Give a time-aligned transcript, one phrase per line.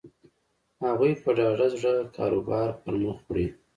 [0.83, 3.45] هغوی په ډاډه زړه کاروبار پر مخ وړي.